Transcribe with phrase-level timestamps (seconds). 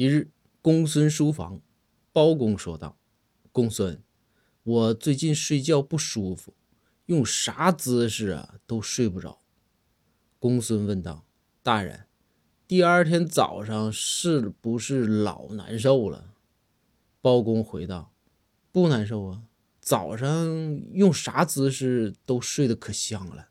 [0.00, 0.30] 一日，
[0.62, 1.60] 公孙书房，
[2.10, 2.96] 包公说道，
[3.52, 4.02] 公孙，
[4.62, 6.54] 我最近睡觉不舒服，
[7.04, 9.40] 用啥姿势啊都睡不着。
[10.38, 11.26] 公孙问道，
[11.62, 12.06] 大人，
[12.66, 16.32] 第二天早上是不是老难受了？
[17.20, 18.14] 包公回道，
[18.72, 19.42] 不难受啊，
[19.80, 23.48] 早上用啥姿势都睡得可香了。